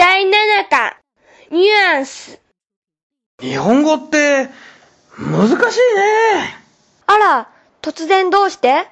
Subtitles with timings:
[0.00, 0.30] 第7
[0.70, 0.96] 課、
[1.50, 2.40] ニュアンス。
[3.38, 4.48] 日本語って、
[5.18, 5.60] 難しいね。
[7.06, 7.48] あら、
[7.82, 8.86] 突然どうして？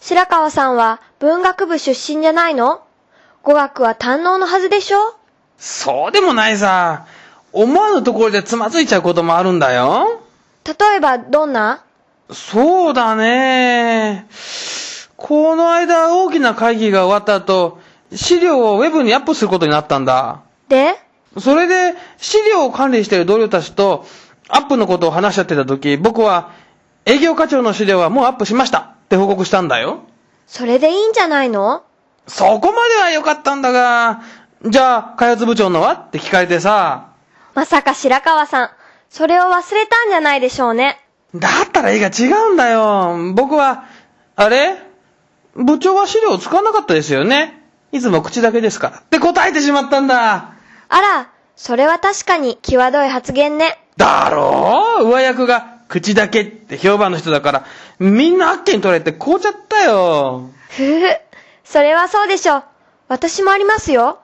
[0.00, 2.82] 白川さんは文学部出身じゃないの？
[3.44, 4.98] 語学は堪能のはずでしょ？
[5.58, 7.06] そうでもないさ。
[7.52, 10.22] 思わぬところでつまずいちゃうこともあるんだよ。
[10.64, 11.84] 例えばどんな？
[12.32, 14.26] そうだね。
[15.16, 17.78] この間大きな会議が終わった後、
[18.12, 20.42] 資料をウェブにアップすることになったんだ。
[20.68, 20.94] で？
[21.38, 24.06] それで、資料を管理している同僚たちと、
[24.48, 26.50] アップのことを話し合ってた時、僕は、
[27.04, 30.00] 営業課長の資料はもうアップしましたって報告したんだよ。
[30.46, 31.84] それでいいんじゃないの？
[32.26, 34.22] そこまでは良かったんだが、
[34.64, 35.92] じゃあ、開発部長のは？
[35.92, 37.12] って聞かれてさ、
[37.54, 38.70] まさか白川さん、
[39.10, 40.98] それを忘れたんじゃないでしょうね。
[41.34, 43.32] だったら絵が違うんだよ。
[43.34, 43.84] 僕は、
[44.36, 44.76] あれ？
[45.54, 47.62] 部長は資料を使わなかったですよね。
[47.90, 48.98] いつも口だけですから。
[48.98, 50.54] って答えてしまったんだ。
[50.88, 53.78] あら、それは確かに際どい発言ね。
[53.96, 55.08] だろう？
[55.08, 57.64] 上役が口だけって評判の人だから、
[57.98, 60.50] みんなあっけに取れて凍っちゃったよ。
[60.70, 61.06] ふふ、
[61.64, 62.64] それはそうでしょう。
[63.08, 64.20] 私もありますよ。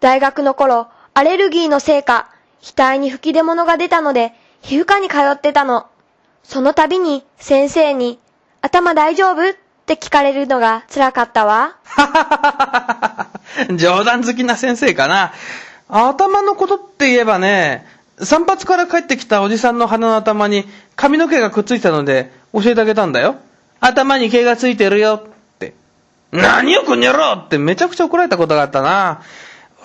[0.00, 2.28] 大学の頃、アレルギーのせいか、
[2.62, 5.86] 額に吹き出物が出たので、皮膚科に通ってたの。
[6.42, 8.20] その度に先生に、
[8.60, 9.50] 頭大丈夫？
[9.50, 9.54] っ
[9.86, 11.76] て聞かれるのが辛かったわ。
[13.76, 15.32] 冗談好きな先生かな。
[15.88, 17.86] 頭のことって言えばね、
[18.18, 20.64] 散髪から帰ってきたおじさんの鼻の頭に
[20.96, 23.36] 髪の毛がくっついたので教えてあげたんだよ。
[23.80, 25.28] 頭に毛がついてるよっ
[25.58, 25.74] て。
[26.32, 29.22] 何をこにゃろってめちゃくちゃ怒られたことがあったな。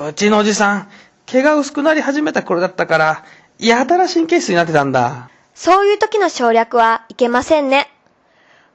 [0.00, 0.88] うちのおじさん、
[1.26, 3.24] 毛が薄くなり始めた頃だったから、
[3.58, 5.28] やたら神経質になってたんだ。
[5.54, 7.90] そういう時の省略はいけませんね。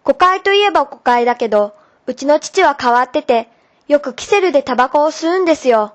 [0.04, 1.74] 誤解といえば誤解だけど、
[2.06, 3.50] うちの父は変わってて、
[3.88, 5.95] よくキセルでタバコを吸うんですよ。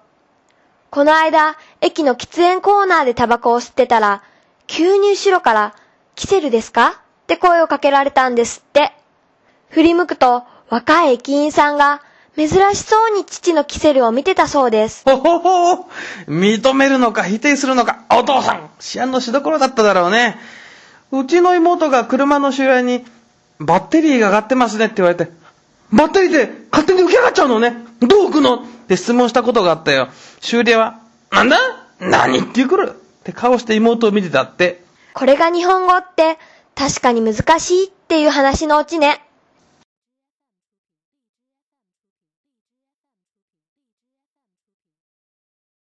[0.91, 4.23] この間、駅の喫煙コーナーでタバコを吸ってたら、
[4.67, 5.75] 急に後ろから、
[6.17, 7.03] キセルですか？
[7.23, 8.93] って声をかけられたんですって。
[9.69, 12.03] 振り向くと、若い駅員さんが、
[12.37, 15.05] 珍しそうに父のキセルを見てたそうです。
[15.05, 15.89] ほほほ
[16.27, 20.39] 認めるのか否定するのか、お父さん試案のしどころだっただろうね。
[21.13, 23.05] うちの妹が車の周辺に、
[23.61, 25.31] バッテリーが上がってますねって言われて、
[25.93, 28.65] バッテリーって勝手に浮き上がっちゃうのねどう置くの？
[28.91, 30.09] って質問したことがあったよ。
[30.41, 30.99] 修理は、
[31.31, 31.57] なんだ？
[32.01, 32.91] 何言ってくる？
[32.91, 34.83] って顔して妹を見てたって。
[35.15, 36.39] これが日本語って、
[36.75, 39.23] 確かに難しいっていう話のうちね。